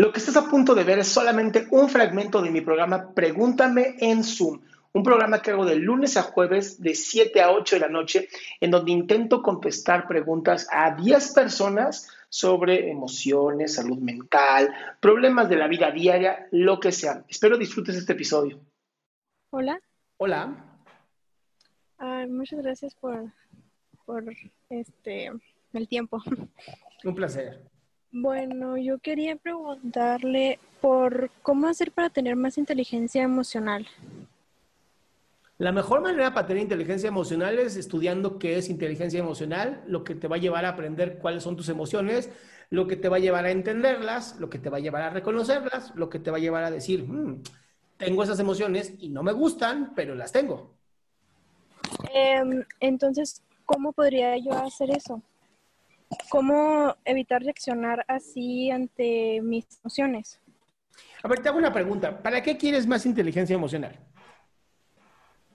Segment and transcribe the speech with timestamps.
[0.00, 3.96] Lo que estás a punto de ver es solamente un fragmento de mi programa Pregúntame
[4.00, 4.58] en Zoom
[4.94, 8.28] un programa que hago de lunes a jueves de 7 a 8 de la noche,
[8.60, 15.68] en donde intento contestar preguntas a 10 personas sobre emociones, salud mental, problemas de la
[15.68, 17.22] vida diaria, lo que sea.
[17.28, 18.58] Espero disfrutes este episodio.
[19.50, 19.78] Hola.
[20.16, 20.80] Hola.
[22.26, 23.30] muchas gracias por,
[24.06, 24.24] por
[24.70, 25.30] este
[25.74, 26.22] el tiempo.
[27.04, 27.70] Un placer.
[28.12, 33.86] Bueno, yo quería preguntarle por cómo hacer para tener más inteligencia emocional.
[35.58, 40.14] La mejor manera para tener inteligencia emocional es estudiando qué es inteligencia emocional, lo que
[40.14, 42.30] te va a llevar a aprender cuáles son tus emociones,
[42.70, 45.10] lo que te va a llevar a entenderlas, lo que te va a llevar a
[45.10, 47.42] reconocerlas, lo que te va a llevar a decir, hmm,
[47.96, 50.74] tengo esas emociones y no me gustan, pero las tengo.
[52.12, 55.22] Em, entonces, ¿cómo podría yo hacer eso?
[56.28, 60.40] ¿Cómo evitar reaccionar así ante mis emociones?
[61.22, 62.22] A ver, te hago una pregunta.
[62.22, 63.98] ¿Para qué quieres más inteligencia emocional?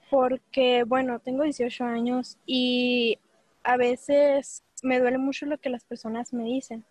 [0.10, 3.20] porque, bueno, tengo 18 años y
[3.64, 6.86] a veces me duele mucho lo que las personas me dicen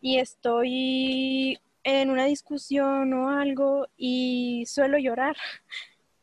[0.00, 5.36] y estoy en una discusión o algo y suelo llorar.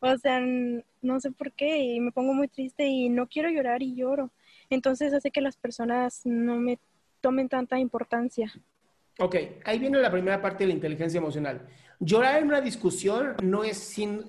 [0.03, 0.41] O sea,
[1.03, 4.31] no sé por qué y me pongo muy triste y no quiero llorar y lloro.
[4.72, 6.80] Entonces hace que las personas no me
[7.22, 8.52] tomen tanta importancia.
[9.20, 11.68] Ok, ahí viene la primera parte de la inteligencia emocional.
[12.00, 13.78] Llorar en una discusión no es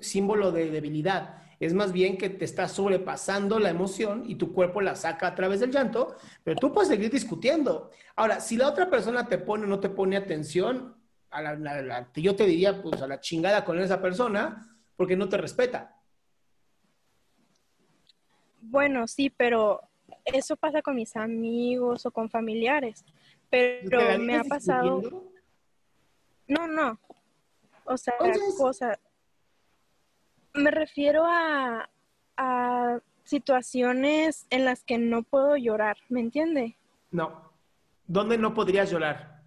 [0.01, 4.81] símbolo de debilidad es más bien que te está sobrepasando la emoción y tu cuerpo
[4.81, 7.89] la saca a través del llanto, pero tú puedes seguir discutiendo.
[8.15, 10.95] Ahora, si la otra persona te pone o no te pone atención,
[11.29, 15.37] a la, yo te diría, pues a la chingada con esa persona, porque no te
[15.37, 15.95] respeta.
[18.61, 19.81] Bueno, sí, pero
[20.25, 23.03] eso pasa con mis amigos o con familiares,
[23.49, 25.01] pero me ha pasado...
[26.47, 26.99] No, no.
[27.85, 28.13] O sea,
[28.57, 28.99] cosas
[30.53, 31.89] me refiero a,
[33.25, 36.75] situaciones en las que no puedo llorar, ¿me entiende?
[37.09, 37.53] No.
[38.05, 39.41] ¿Dónde no podrías llorar?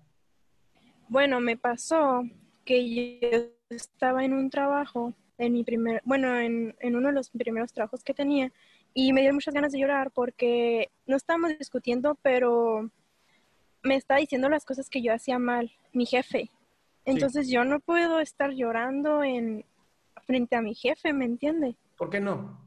[1.08, 2.22] Bueno, me pasó
[2.64, 3.28] que yo
[3.68, 8.02] estaba en un trabajo, en mi primer, bueno, en, en uno de los primeros trabajos
[8.02, 8.50] que tenía,
[8.98, 12.90] y me dio muchas ganas de llorar porque no estábamos discutiendo, pero
[13.82, 16.50] me está diciendo las cosas que yo hacía mal, mi jefe.
[17.04, 19.66] Entonces yo no puedo estar llorando en,
[20.24, 21.76] frente a mi jefe, ¿me entiende?
[21.98, 22.58] ¿Por qué no?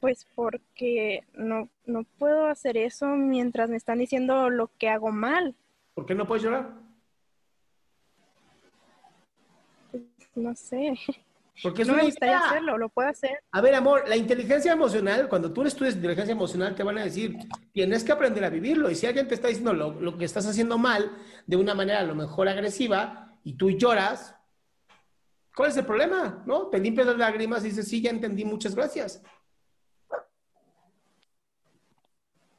[0.00, 5.56] Pues porque no, no puedo hacer eso mientras me están diciendo lo que hago mal.
[5.94, 6.74] ¿Por qué no puedes llorar?
[9.90, 10.94] Pues, no sé.
[11.62, 13.38] Porque no me gustaría hacerlo, lo puedo hacer.
[13.52, 17.36] A ver, amor, la inteligencia emocional, cuando tú estudias inteligencia emocional, te van a decir,
[17.72, 18.90] tienes que aprender a vivirlo.
[18.90, 21.12] Y si alguien te está diciendo lo, lo que estás haciendo mal
[21.46, 24.34] de una manera a lo mejor agresiva y tú lloras,
[25.54, 26.42] ¿Cuál es el problema?
[26.46, 26.66] ¿No?
[26.66, 29.22] Te limpias las lágrimas y dices, sí, ya entendí, muchas gracias.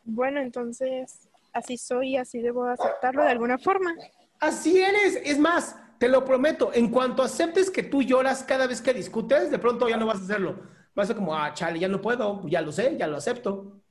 [0.05, 3.93] Bueno, entonces, así soy y así debo aceptarlo de alguna forma.
[4.39, 5.19] Así eres.
[5.23, 9.51] Es más, te lo prometo, en cuanto aceptes que tú lloras cada vez que discutes,
[9.51, 10.59] de pronto ya no vas a hacerlo.
[10.93, 13.81] Vas a ser como, ah, chale, ya no puedo, ya lo sé, ya lo acepto.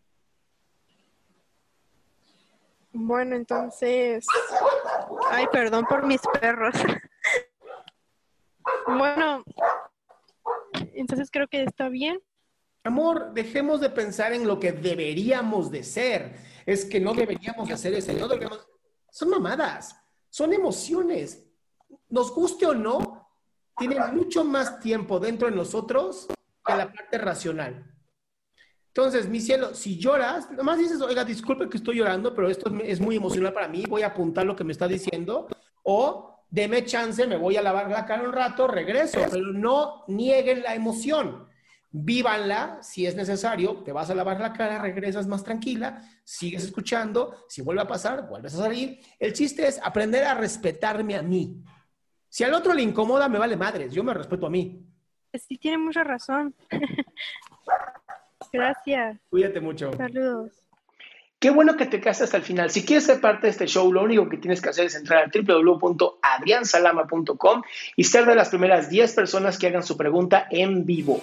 [2.92, 4.24] Bueno, entonces,
[5.30, 6.74] ay, perdón por mis perros.
[8.86, 9.44] Bueno,
[10.94, 12.18] entonces creo que está bien.
[12.82, 16.36] Amor, dejemos de pensar en lo que deberíamos de ser.
[16.66, 18.66] Es que no deberíamos hacer eso, no deberíamos...
[19.10, 19.96] Son mamadas,
[20.30, 21.43] son emociones.
[22.08, 23.28] Nos guste o no,
[23.76, 26.26] tienen mucho más tiempo dentro de nosotros
[26.64, 27.90] que la parte racional.
[28.88, 33.00] Entonces, mi cielo, si lloras, nomás dices, oiga, disculpe que estoy llorando, pero esto es
[33.00, 35.48] muy emocional para mí, voy a apuntar lo que me está diciendo,
[35.82, 40.62] o deme chance, me voy a lavar la cara un rato, regreso, pero no nieguen
[40.62, 41.48] la emoción.
[41.90, 47.44] Vívanla si es necesario, te vas a lavar la cara, regresas más tranquila, sigues escuchando,
[47.48, 49.00] si vuelve a pasar, vuelves a salir.
[49.18, 51.64] El chiste es aprender a respetarme a mí.
[52.34, 54.84] Si al otro le incomoda, me vale madres, yo me respeto a mí.
[55.34, 56.52] Sí, tiene mucha razón.
[58.52, 59.20] Gracias.
[59.30, 59.92] Cuídate mucho.
[59.92, 60.50] Saludos.
[61.38, 62.70] Qué bueno que te quedaste hasta el final.
[62.70, 65.22] Si quieres ser parte de este show, lo único que tienes que hacer es entrar
[65.22, 67.62] a www.adriansalama.com
[67.94, 71.22] y ser de las primeras 10 personas que hagan su pregunta en vivo.